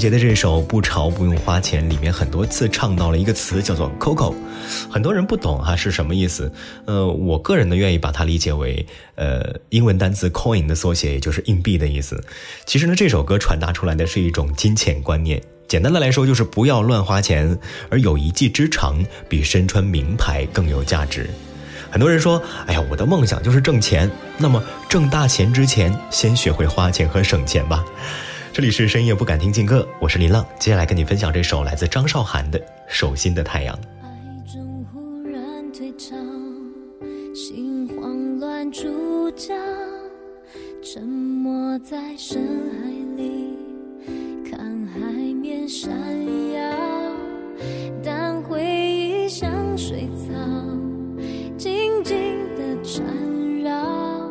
[0.00, 4.34] 杰的这首《不潮不用花钱》里面很多次唱到了一个词叫做 “coco”，
[4.90, 6.50] 很多人不懂哈、是什么意思。
[6.86, 8.84] 呃，我个人呢愿意把它理解为
[9.14, 12.24] 呃英文单词 “coin” 的缩写，也就是硬币的意思。
[12.64, 15.40] 其实呢，这首歌传达出来的是一种金钱观念。
[15.68, 17.56] 简单的来说，就是不要乱花钱，
[17.90, 21.28] 而有一技之长比身穿名牌更有价值。
[21.90, 27.84] 很多人说：“哎呀，我的梦想就是挣钱。”那么挣大钱之前，先学会花钱和省钱吧。
[28.52, 33.76] 这里是深夜不敢听劲歌，我是林浪，接下来跟你分享这首来自张韶涵的《手心的太阳》。
[34.02, 36.16] 爱中忽然退潮，
[37.32, 39.54] 心慌乱出窍，
[40.82, 42.42] 沉没在深
[42.72, 43.56] 海里，
[44.50, 44.58] 看
[44.88, 45.00] 海
[45.32, 45.88] 面闪
[46.52, 46.76] 耀，
[48.02, 50.34] 但回忆像水草，
[51.56, 52.16] 静静
[52.56, 53.06] 的缠
[53.62, 54.28] 绕，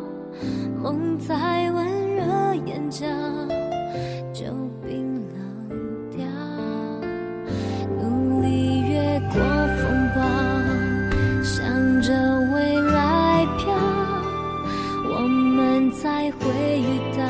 [0.78, 3.06] 梦才温热眼角，
[16.38, 17.24] 会遇到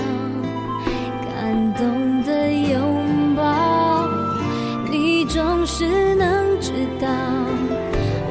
[1.24, 4.08] 感动的拥抱。
[4.90, 7.08] 你总是能知道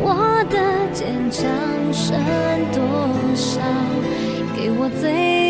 [0.01, 0.57] 我的
[0.93, 1.43] 坚强
[1.91, 2.15] 剩
[2.73, 2.79] 多
[3.35, 3.61] 少，
[4.55, 5.48] 给我最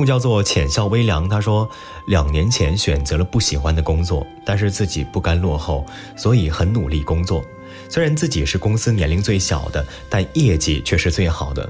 [0.00, 1.68] 众叫做浅笑微凉，他说，
[2.06, 5.84] 两年前选择了不喜欢的工作，但是自己不甘落后，
[6.16, 7.44] 所以很努力工作。
[7.86, 11.68] 虽然自己是公司年龄最小的，但业绩却是最好的，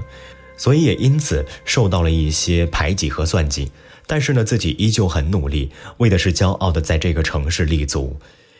[0.55, 3.69] 所以也因此受到了一些排挤和算计。
[4.07, 8.15] 但是呢，自己依旧很努力，为的是骄傲的在这个城市立足。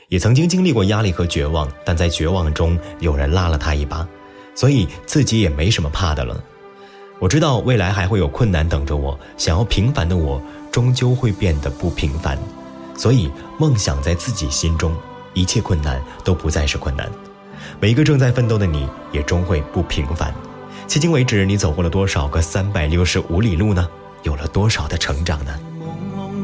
[0.10, 4.06] 也曾经经历过压力和绝望，但在绝望中有人拉了他一把，
[4.54, 6.44] 所以自己也没什么怕的了。
[7.22, 12.36] 我知道未来还会有困难等着我，想要平凡的我终究会变得不平凡，
[12.98, 14.92] 所以梦想在自己心中，
[15.36, 17.08] 一切困难都不再是困难。
[17.80, 20.34] 每一个正在奋斗的你，也终会不平凡。
[20.88, 23.88] 迄今为止，你走过了多少个三百六十五里路呢？
[24.24, 25.54] 有了多少的成长呢？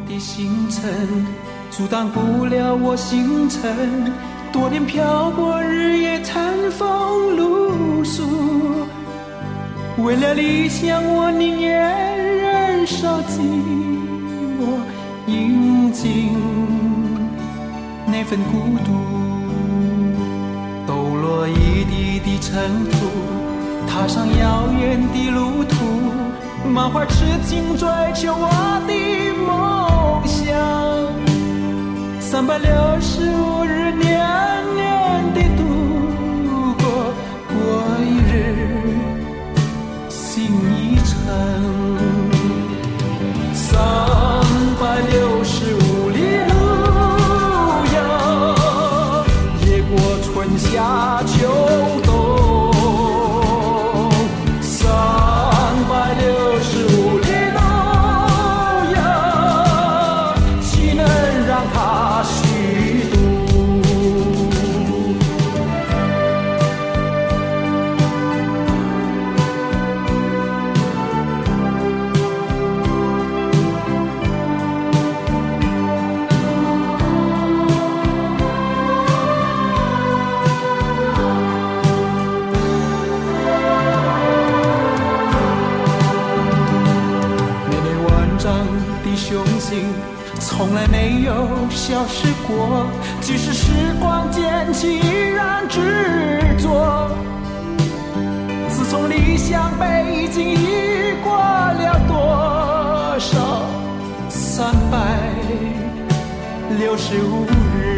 [0.08, 1.26] 的星辰
[1.72, 4.14] 阻挡不了我星辰，
[4.54, 8.77] 多年漂泊，日夜餐风露宿。
[9.98, 11.72] 为了理想，我宁愿
[12.38, 13.42] 忍受寂
[14.60, 14.80] 寞，
[15.26, 16.38] 饮尽
[18.06, 18.92] 那份孤独。
[20.86, 22.98] 抖落一地的尘土，
[23.88, 25.76] 踏上遥远的路途，
[26.70, 28.48] 满怀痴情追求我
[28.88, 28.94] 的
[29.46, 30.46] 梦想。
[32.22, 32.70] 三百六
[33.02, 34.16] 十五日，年
[34.76, 35.42] 年的
[43.78, 44.07] 三
[91.70, 92.88] 消失过。
[93.22, 95.80] 即使时光渐去，依然执
[96.62, 97.10] 着。
[98.70, 103.62] 自从理想北京，已过了多少
[104.30, 104.98] 三百
[106.78, 107.98] 六十五日？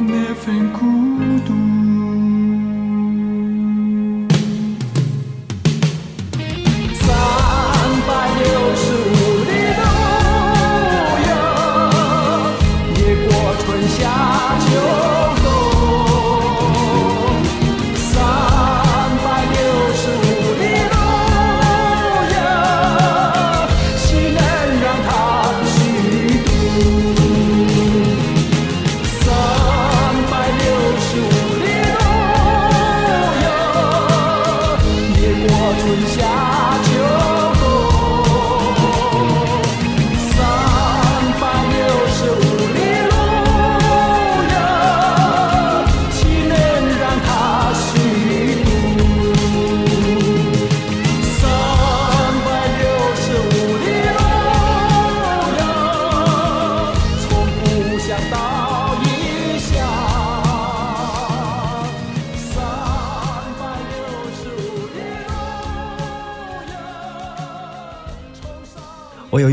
[0.00, 0.78] 那份孤
[1.46, 1.77] 独。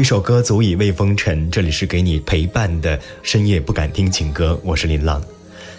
[0.06, 5.20] 一首歌足以慰风尘，这里是给你陪伴的深夜不敢听情歌，我是林浪。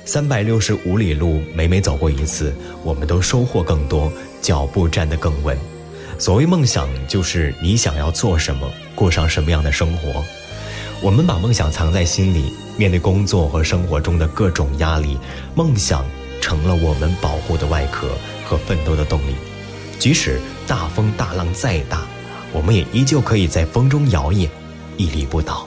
[0.04, 2.52] 三百六十五里路，每每走过一次，
[2.83, 5.56] 我们都收获更多，脚步站得更稳。
[6.18, 10.25] 所谓梦想，就是你想要做什么，过上什么样的生活。
[11.00, 15.16] 我们把梦想藏在心里，面对工作和生活中的各种压力，
[15.54, 16.04] 梦想
[16.40, 18.09] 成了我们保护的外壳
[18.45, 19.37] 和奋斗的动力。
[20.00, 22.04] 即使大风大浪再大。
[22.53, 24.49] 我们也依旧可以在风中摇曳，
[24.97, 25.67] 屹立不倒。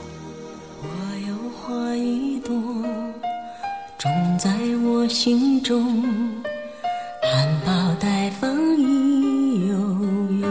[0.81, 0.87] 我
[1.27, 2.53] 有花一朵，
[3.97, 4.49] 种在
[4.83, 6.03] 我心中，
[7.21, 9.75] 含苞待放意悠
[10.41, 10.47] 悠。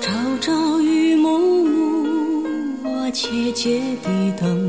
[0.00, 2.06] 朝朝与暮暮，
[2.84, 4.61] 我切切地等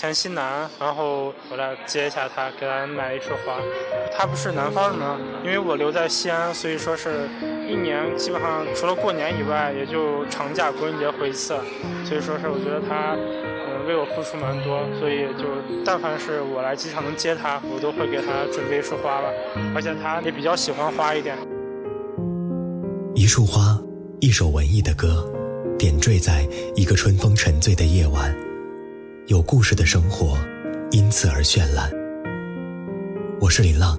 [0.00, 3.60] 黔西南，然后我来接一下他，给他买一束花。
[4.16, 7.28] 他不是南方人吗，因为我留在西安，所以说是
[7.68, 11.54] 一年基本上除了过年以外，也就长假、国庆节回一次。
[12.02, 15.44] 所以说是我觉得他，嗯，为我付出蛮多，所以就
[15.84, 19.28] 但凡是我来机场能接他，我都会给他准备一束花吧。
[19.74, 21.36] 而且他也比较喜欢花一点。
[23.14, 23.78] 一束花，
[24.20, 25.30] 一首文艺的歌，
[25.78, 28.34] 点缀在一个春风沉醉的夜晚，
[29.30, 30.36] 有故事的生活，
[30.90, 31.88] 因此而绚烂。
[33.40, 33.96] 我是林浪，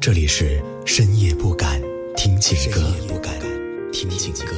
[0.00, 1.80] 这里是深夜不敢
[2.16, 3.32] 听情歌，深夜不敢
[3.92, 4.56] 听情歌。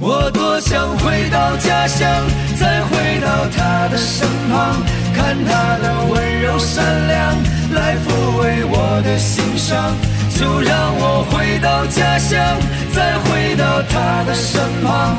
[0.00, 2.26] 我多想回到家乡，
[2.58, 4.82] 再回到他的身旁，
[5.14, 7.36] 看他的温柔善良，
[7.74, 9.94] 来抚慰我的心伤。
[10.36, 12.60] 就让我回到家乡，
[12.92, 15.16] 再回到他的身旁，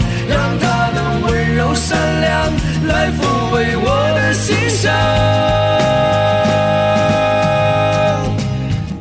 [2.88, 3.20] 来抚
[3.54, 4.92] 慰我的心伤。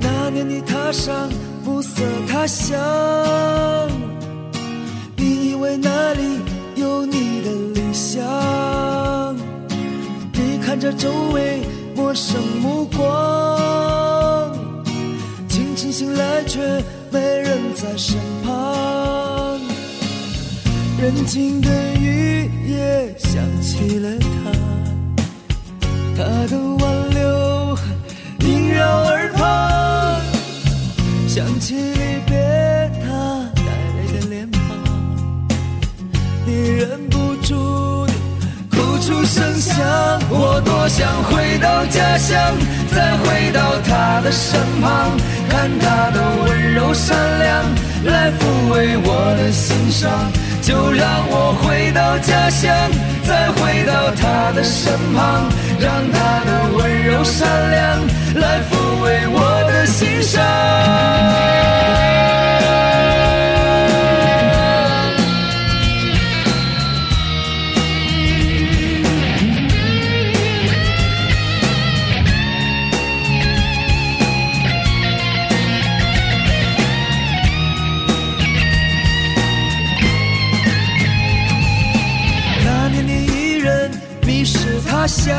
[0.01, 1.31] 那年你踏上
[1.65, 2.77] 暮色他乡。
[5.17, 6.41] 你以为那里
[6.75, 8.23] 有你的理想？
[10.33, 11.63] 你看着周围
[11.95, 14.53] 陌生目光，
[15.49, 16.61] 清晨醒来却
[17.11, 19.59] 没人在身旁。
[20.99, 21.69] 人静的
[31.67, 32.39] 起离别
[33.03, 33.11] 他
[33.57, 34.61] 带来的脸庞。
[36.47, 38.13] 你忍不住的
[38.71, 39.75] 哭出声响。
[40.31, 42.39] 我多想回到家乡，
[42.95, 45.11] 再回到他的身旁，
[45.49, 47.65] 看他的温柔善良
[48.05, 50.09] 来抚慰我的心伤。
[50.63, 52.73] 就让我回到家乡，
[53.25, 55.51] 再回到他的身旁，
[55.81, 60.43] 让他的温柔善良来抚慰我的心伤。
[82.65, 83.91] 那年你一人
[84.27, 85.35] 迷失他乡，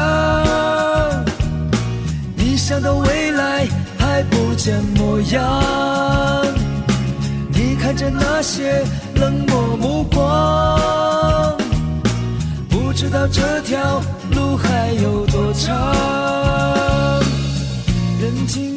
[2.36, 3.27] 你想到未来还不
[4.58, 6.44] 见模样，
[7.54, 8.84] 你看着那些
[9.16, 11.56] 冷漠目光，
[12.68, 17.22] 不知道这条路还有多长。
[18.20, 18.77] 人静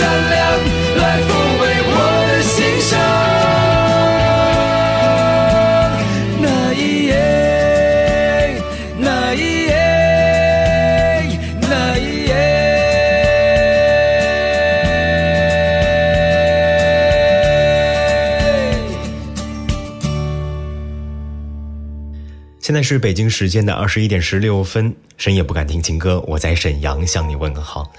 [0.00, 0.40] 善良
[0.96, 1.28] 来抚
[1.60, 1.92] 慰我
[2.26, 2.90] 的心伤。
[6.40, 7.12] 那一夜，
[8.98, 9.76] 那一夜，
[11.60, 12.32] 那一夜。
[22.62, 27.92] 现在是北京时间的二十一点十六分，深夜不敢听情歌，我在沈阳向你问个好。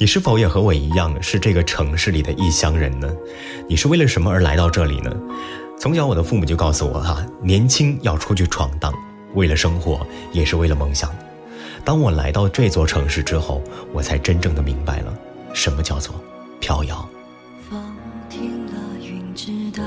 [0.00, 3.14] 你是否也和我一样是这个城市里的异乡人呢？
[3.68, 5.14] 你是为了什么而来到这里呢？
[5.78, 8.94] 从小我的父母就告诉我哈、年轻要出去闯荡，
[9.34, 10.00] 为了生活，
[10.32, 11.14] 也是为了梦想。
[11.84, 15.14] 当我来到这座城市之后，我才真正的明白了
[15.52, 16.14] 什么叫做
[16.60, 17.06] 飘摇。
[17.68, 17.78] 风
[18.30, 18.72] 停了，
[19.06, 19.84] 云知道，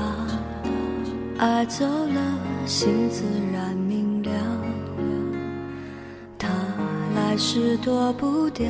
[1.38, 4.30] 爱走了，心自然明了。
[6.38, 6.48] 他
[7.16, 8.68] 来时躲不掉，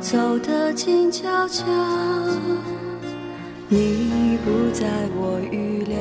[0.00, 1.64] 走得静悄悄
[3.68, 5.98] 你不在我预料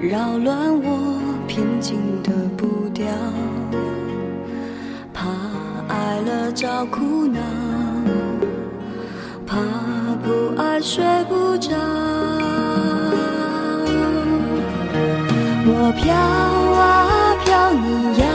[0.00, 3.06] 扰乱我平静的步调。
[5.12, 5.30] 怕
[5.88, 7.40] 爱了找苦恼
[9.46, 9.56] 怕
[10.22, 11.70] 不爱睡不着。
[15.66, 18.33] 我飘啊飘你摇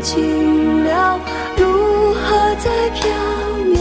[0.00, 1.18] 尽了，
[1.56, 3.10] 如何再飘
[3.74, 3.78] 渺？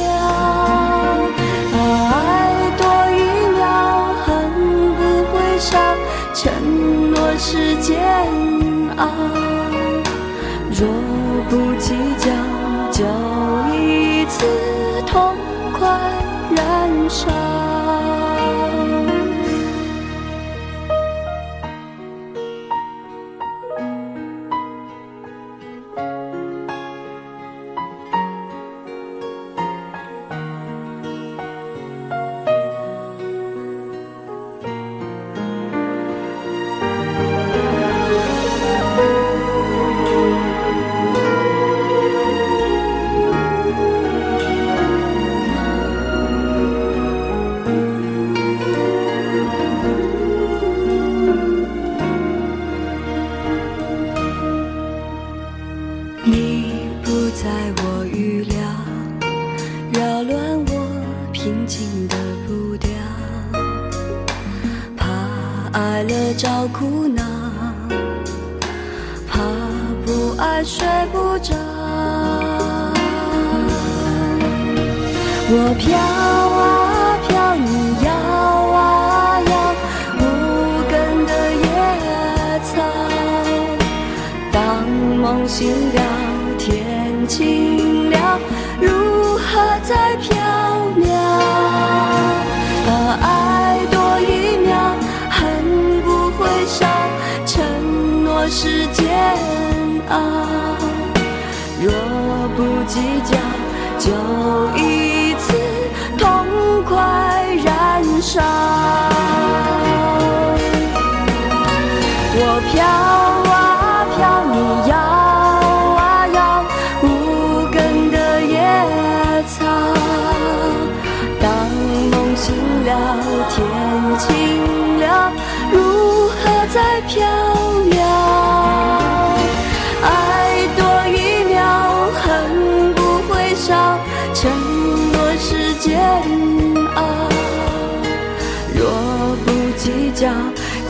[1.73, 1.77] 啊，
[2.13, 2.17] 爱
[2.77, 3.15] 多一
[3.56, 3.65] 秒，
[4.25, 4.25] 恨
[4.95, 4.99] 不
[5.32, 5.77] 会少，
[6.34, 6.51] 承
[7.12, 7.95] 诺是煎
[8.97, 9.08] 熬。
[10.71, 10.80] 若
[11.49, 12.25] 不计较，
[12.91, 13.06] 就
[13.75, 14.45] 一次
[15.06, 15.36] 痛
[15.77, 15.88] 快
[16.56, 17.77] 燃烧。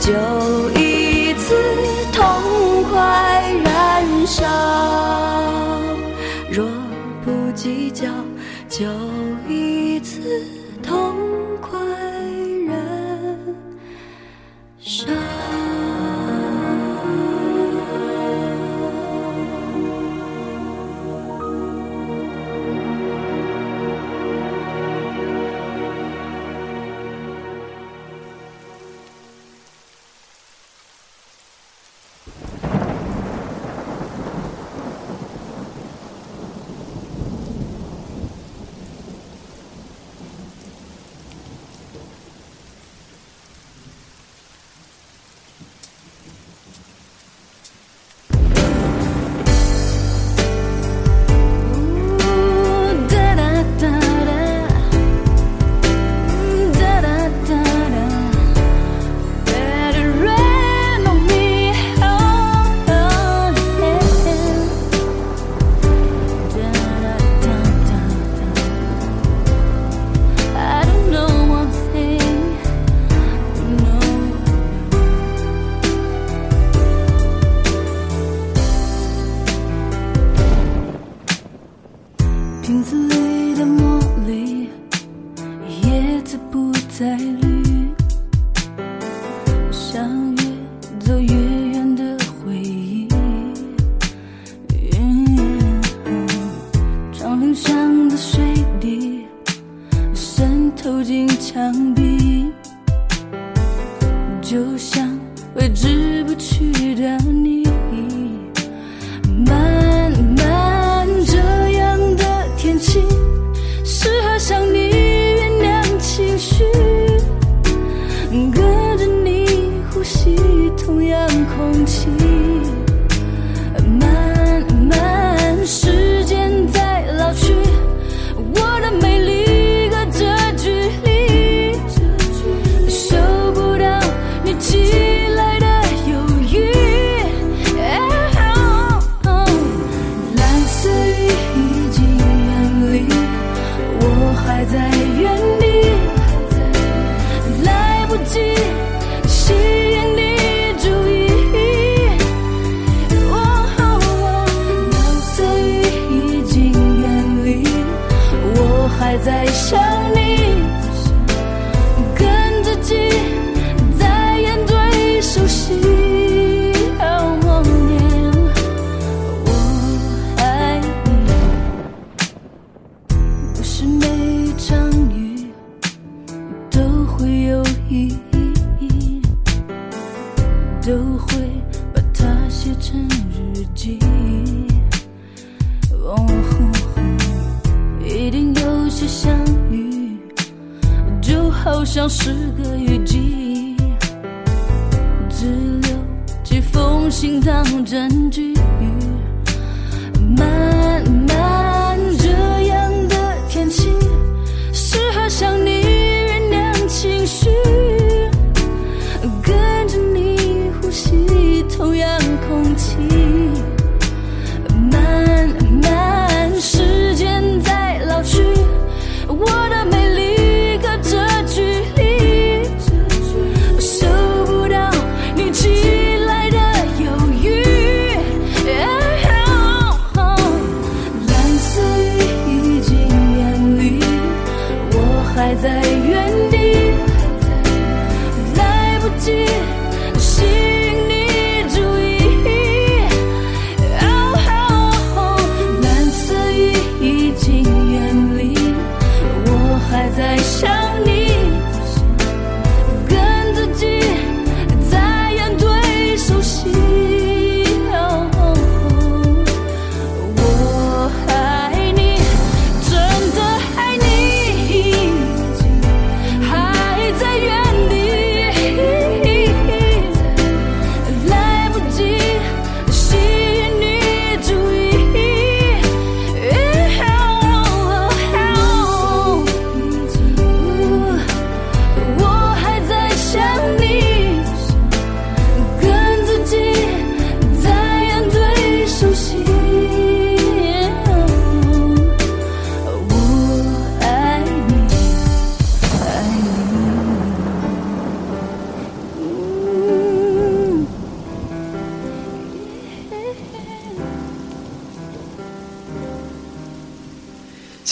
[0.00, 0.12] 就
[0.80, 0.97] 一。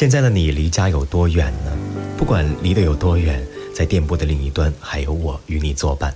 [0.06, 1.76] 现在的你离家有多远呢？
[2.16, 6.14] 不管离得有多远，在电波的另一端还有我与你作伴。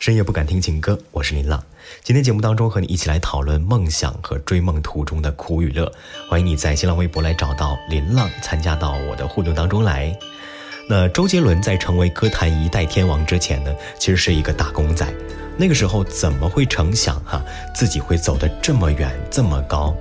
[0.00, 1.62] 深夜不敢听情歌，我是林浪。
[2.02, 5.92] 今天节目当中和你一起来讨论梦想和追梦途中的苦与乐。
[6.28, 10.12] 欢迎你在新浪微博来找到林浪，参加到我的互动当中来。
[10.88, 15.06] 那周杰伦在成为歌坛一代天王之前呢，其实是一个打工仔。
[15.60, 17.44] 那个时候怎么会成想哈、
[17.74, 19.94] 自己会走得这么远这么高？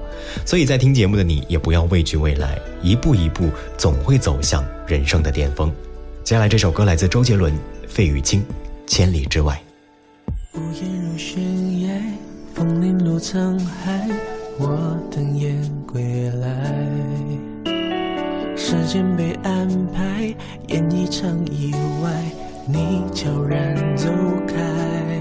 [0.45, 5.69] 所以在听节目的你也不要畏惧未来，一步一步总会走向人生的巅峰。
[6.23, 7.53] 接下来这首歌来自周杰伦、
[7.89, 8.39] 费玉清，
[8.87, 9.61] 《千里之外》。
[10.57, 11.43] 屋檐如悬
[11.81, 11.93] 崖，
[12.55, 14.07] 风铃落沧海，
[14.57, 16.73] 我等雁归来。
[18.55, 20.33] 时间被安排，
[20.67, 22.09] 演一场意外，
[22.65, 24.07] 你悄然走
[24.47, 25.18] 开。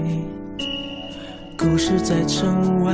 [1.59, 2.93] 故事在城外，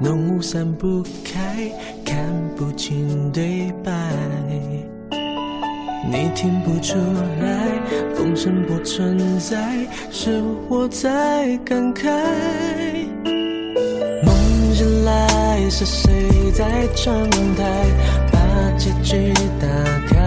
[0.00, 1.68] 浓雾散不开，
[2.04, 2.16] 看
[2.56, 3.90] 不清对白。
[6.08, 6.96] 你听不出
[7.42, 12.08] 来，风声不存在，是我在感慨。
[14.24, 17.84] 梦醒来，是谁在窗台
[18.30, 18.38] 把
[18.78, 19.66] 结局打
[20.06, 20.17] 开？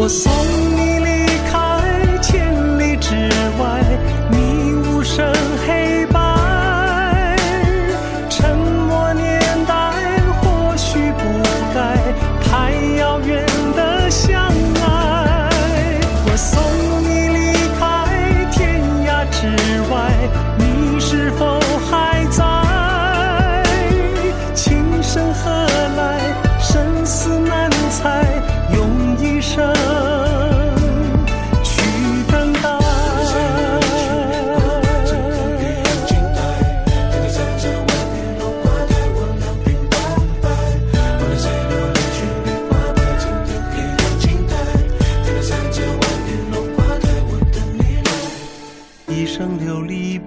[0.00, 0.79] 我送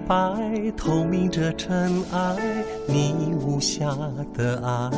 [0.06, 0.16] 白，
[0.76, 2.36] 透明着尘埃，
[2.86, 3.86] 你无瑕
[4.36, 4.90] 的爱。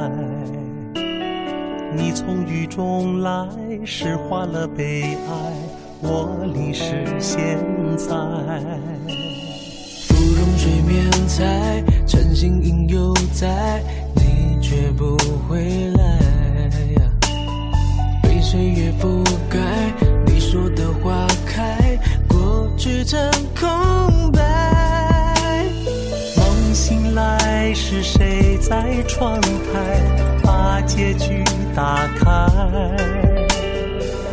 [1.96, 3.48] 你从雨中来，
[3.84, 5.52] 诗化了悲哀，
[6.02, 7.58] 我淋湿现
[7.96, 8.08] 在。
[10.08, 13.82] 芙蓉水面采，晨星应犹在，
[14.14, 15.16] 你却不
[15.48, 16.18] 回来。
[18.22, 19.58] 被岁月覆盖，
[20.26, 23.18] 你说的花开，过去成
[23.58, 24.65] 空白。
[27.88, 29.49] 是谁在窗台
[30.42, 32.27] 把结局打开。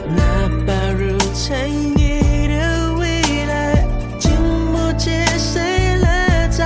[0.10, 3.86] 哪怕如尘埃的未来，
[4.18, 4.32] 经
[4.72, 5.62] 不起谁
[5.98, 6.66] 来摘。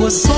[0.00, 0.34] 我送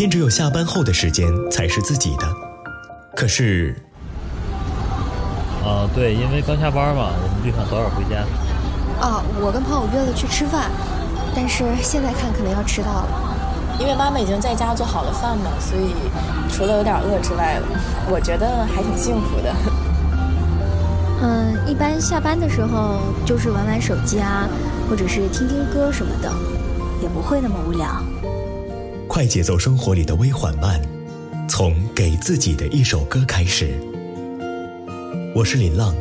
[0.00, 2.26] 天只有下班后的时间才是自己的。
[3.14, 3.76] 可是，
[5.62, 8.24] 啊，对，因为刚下班嘛，我们就想早点回家。
[9.06, 10.70] 啊，我跟朋友约了去吃饭，
[11.36, 13.08] 但是现在看可能要迟到了。
[13.78, 15.92] 因为妈妈已经在家做好了饭嘛，所以
[16.50, 17.60] 除了有点饿之外，
[18.08, 19.54] 我觉得还挺幸福的。
[21.20, 24.48] 嗯，一般下班的时候就是玩玩手机啊，
[24.88, 26.32] 或者是听听歌什么的，
[27.02, 28.02] 也不会那么无聊。
[29.20, 30.80] 快节奏生活里的微缓慢，
[31.46, 33.78] 从给自己的一首歌开始。
[35.34, 35.94] 我是林浪，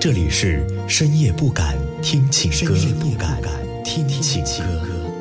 [0.00, 3.42] 这里是深夜不敢听情歌，深夜不敢
[3.84, 5.11] 听情歌。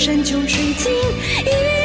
[0.00, 0.90] 山穷水尽，
[1.44, 1.79] 一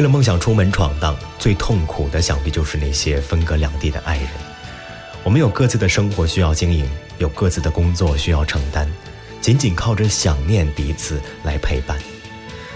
[0.00, 4.28] 为了梦想出门闯荡，最痛苦的想必就是那些分隔两地的爱人。
[5.22, 6.88] 我们有各自的生活需要经营，
[7.18, 8.90] 有各自的工作需要承担，
[9.42, 11.98] 仅仅靠着想念彼此来陪伴。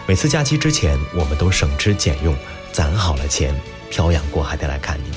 [0.07, 2.37] 每次假期之前，我们都省吃俭用，
[2.73, 3.59] 攒好了钱，
[3.89, 5.11] 漂洋过海的来看你。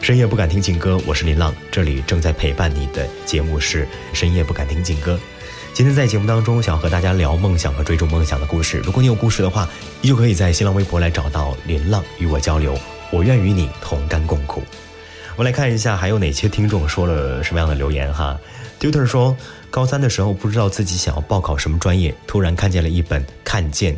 [0.00, 5.16] 深夜不敢听情歌，我是林浪，这里正在陪伴你的节目是深夜不敢听情歌。
[5.74, 8.80] 今天在节目当中，想和大家聊梦想和追逐梦想的故事。
[8.84, 9.68] 如果你有故事的话，
[10.02, 12.78] 依旧可以在新浪微博来找到林浪与我交流，
[13.10, 14.62] 我愿与你同甘共苦。
[15.34, 18.38] 我们来看一下还有哪些听众说了什么样的留言哈。
[18.78, 19.36] Tutor 说，
[19.68, 23.96] 高三的时候不知道自己想要报考什么专业，突然看见了一本《看见》，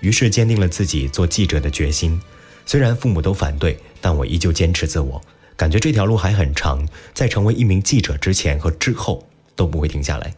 [0.00, 2.20] 于是坚定了自己做记者的决心。
[2.66, 5.18] 虽然父母都反对，但我依旧坚持自我，
[5.56, 10.30] 感觉这条路还很长，在成为一名记者之前和之后都不会停下来。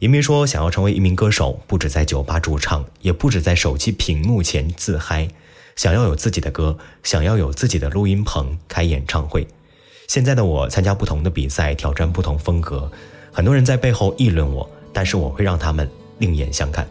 [0.00, 5.26] 银明说，想要成为一名歌手，不止在酒吧驻唱，也不止在手机屏幕前自嗨，
[5.74, 9.44] 想要有自己的歌，想要有自己的录音棚，开演唱会。
[10.06, 12.90] 现在的我参加不同的比赛，挑战不同风格，
[13.32, 16.88] 很多人在背后议论我，但是我会让他们另眼相看。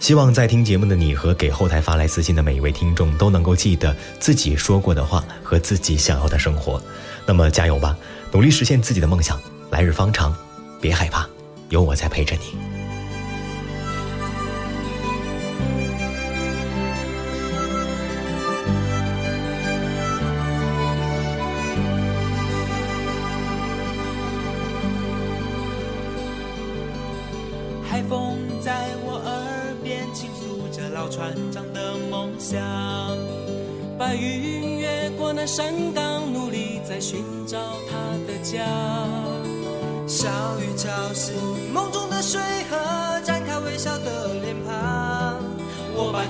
[0.00, 6.80] 希望在听节目的你和给后台发来私信的每一位听众都能够记得自己说过的话和自己想要的生活。
[7.26, 7.98] 那么加油吧，
[8.32, 9.38] 努力实现自己的梦想，
[9.70, 10.34] 来日方长，
[10.80, 11.28] 别害怕，
[11.70, 12.77] 有我在陪着你。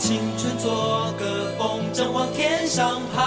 [0.09, 3.23] 青春做个风筝往天上爬，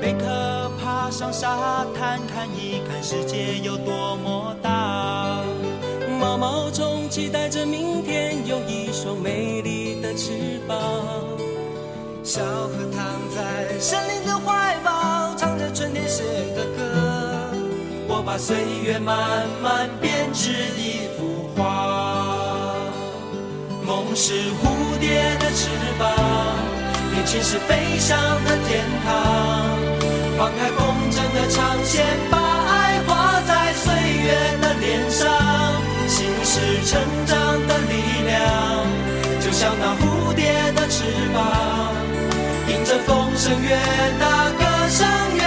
[0.00, 5.42] 贝壳爬上沙滩看一看世界有多么大。
[6.18, 10.78] 毛毛虫期待着明天有一双美丽的翅膀。
[12.24, 16.22] 小河躺在森林的怀抱，唱着春天写
[16.56, 17.52] 的歌。
[18.08, 22.21] 我把岁月慢慢编织一幅画。
[23.84, 25.68] 梦是蝴蝶的翅
[25.98, 26.08] 膀，
[27.12, 29.10] 年轻是飞翔的天堂。
[30.38, 30.80] 放开风
[31.10, 34.28] 筝的长线，把爱画在岁月
[34.60, 35.28] 的脸上。
[36.08, 37.92] 心是成长的力
[38.26, 38.40] 量，
[39.40, 41.02] 就像那蝴蝶的翅
[41.34, 41.42] 膀，
[42.68, 43.76] 迎着风声越
[44.20, 45.41] 大，歌声越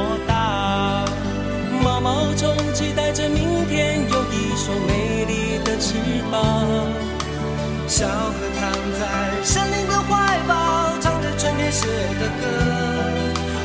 [0.00, 1.04] 多大。
[1.82, 5.94] 毛毛虫期待着明天有一双美丽的翅
[6.30, 6.40] 膀。
[7.86, 9.00] 小河躺在
[9.44, 10.52] 森林的怀抱，
[11.00, 11.86] 唱着春天写
[12.20, 12.42] 的歌。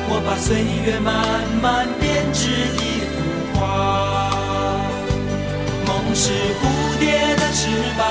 [0.07, 1.13] 我把岁月慢
[1.61, 2.83] 慢编织一
[3.13, 3.15] 幅
[3.53, 3.59] 画。
[5.87, 6.61] 梦是蝴
[6.99, 8.03] 蝶的翅膀，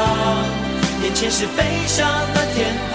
[1.02, 2.72] 眼前是飞翔的天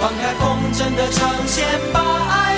[0.00, 2.57] 放开风筝的长线，把爱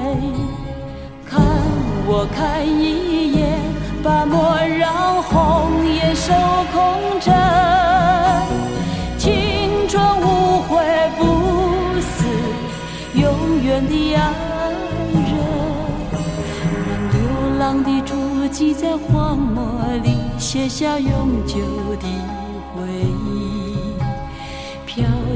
[2.13, 3.57] 我看一眼，
[4.03, 6.33] 把莫让红颜守
[6.73, 7.33] 空枕。
[9.17, 10.83] 青春无悔
[11.17, 11.21] 不
[12.01, 12.25] 死，
[13.15, 14.19] 永远的爱
[15.13, 15.31] 人。
[16.89, 17.15] 让流
[17.57, 18.13] 浪的足
[18.51, 19.63] 迹在荒漠
[20.03, 21.59] 里写下永久
[22.01, 22.07] 的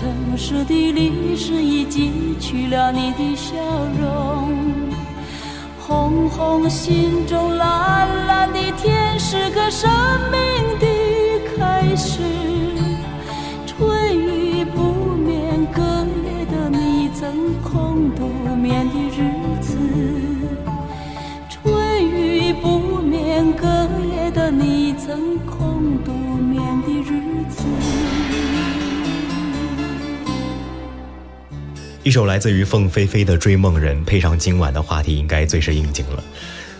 [0.00, 3.54] 城市的历史已记取了你的笑
[4.00, 4.50] 容。
[5.78, 9.90] 红红心中，蓝蓝的天，是个生
[10.30, 10.86] 命的
[11.54, 12.22] 开始。
[13.66, 14.80] 春雨不
[15.16, 18.26] 眠，隔夜的你曾空独
[18.56, 19.76] 眠的日子。
[21.50, 23.66] 春雨不眠，隔
[24.16, 27.19] 夜的你曾空独眠的日
[32.10, 36.20] 一首来自于凤飞飞的《追梦人》，配上今晚的话题，应该最是应景了。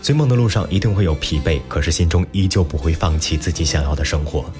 [0.02, 4.52] 追梦的路上一定会有疲惫，可是心中依旧不会放弃自己想要的生活。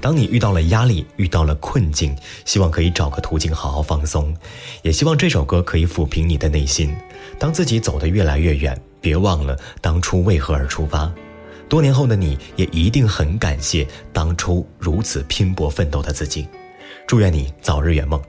[0.00, 4.36] 当你遇到了压力，遇到了困境，希望可以找个途径好好放松，
[4.82, 6.92] 也希望这首歌可以抚平你的内心。
[7.38, 11.08] 当自己走得越来越远，别忘了当初为何而出发。
[11.68, 16.48] 多年后的你也一定很感谢当初如此拼搏奋斗的自己。
[17.06, 18.20] 祝愿你早日圆梦。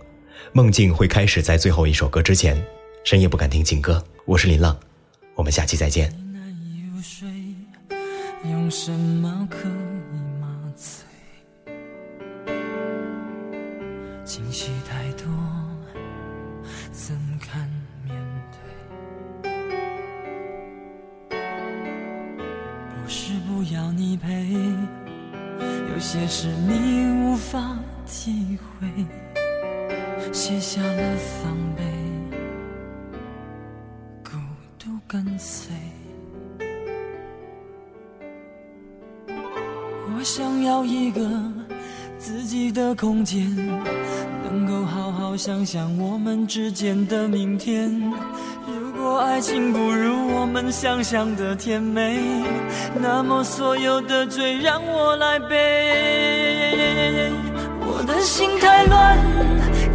[0.51, 2.59] 梦境会开始在最后一首歌之前。
[3.03, 4.75] 深夜不敢听情歌，我是林浪，
[5.35, 6.11] 我们下期再见。
[25.93, 27.77] 有些事你无法
[28.07, 28.87] 体会，
[30.32, 31.84] 卸下了防备，
[34.23, 34.32] 孤
[34.77, 35.71] 独跟随。
[39.27, 41.21] 我想要一个
[42.17, 43.55] 自己的空间，
[44.43, 47.89] 能够好好想想我们之间的明天。
[48.67, 52.21] 如果爱情不如我们想象的甜美，
[53.01, 57.32] 那么所有的罪让我来背。
[57.82, 59.17] 我的心太乱，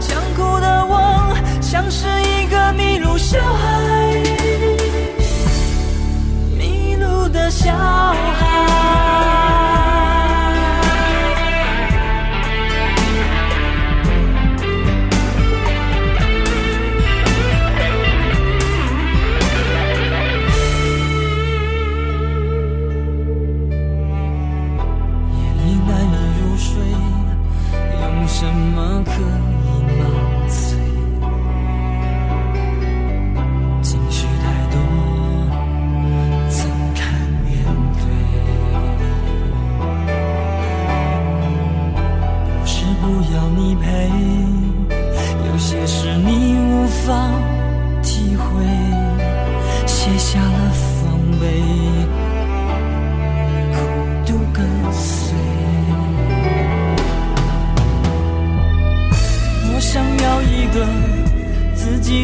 [0.00, 4.22] 想哭的我，像是一个迷路小孩，
[6.56, 9.09] 迷路的小孩。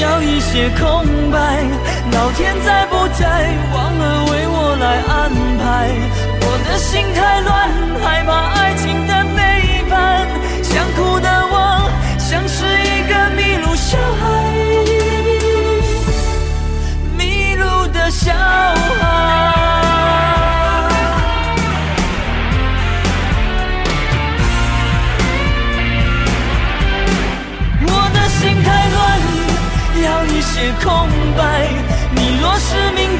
[0.00, 1.38] 要一些空白。
[2.12, 3.24] 老天在不在，
[3.74, 5.64] 忘了为我来安排。
[6.40, 7.70] 我的心太乱，
[8.02, 9.38] 害怕爱情的背
[9.90, 9.92] 叛。
[10.62, 11.54] 想哭的我，
[12.18, 14.24] 像是一个迷路小孩，
[17.16, 19.45] 迷路的小孩。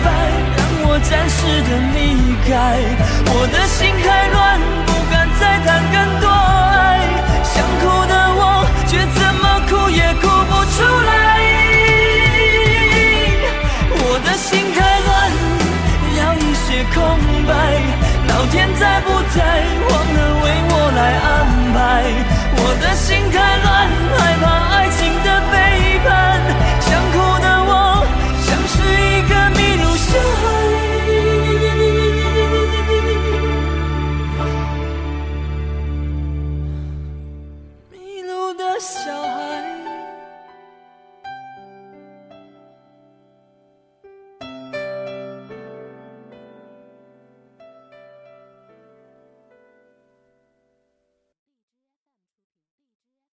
[0.06, 0.08] 白，
[0.56, 1.98] 让我暂时的离
[2.46, 2.54] 开，
[3.34, 4.38] 我的心太乱，
[4.86, 7.02] 不敢再谈更多爱，
[7.42, 8.40] 想哭的我
[8.86, 10.78] 却怎么哭也哭不出
[11.10, 11.10] 来，
[13.98, 15.10] 我的心太乱，
[16.18, 16.96] 要一些空
[17.48, 17.50] 白，
[18.28, 19.38] 老天在不在，
[19.90, 21.28] 忘了为我来安
[21.74, 21.78] 排，
[22.58, 23.34] 我的心太
[23.64, 24.75] 乱，害怕爱。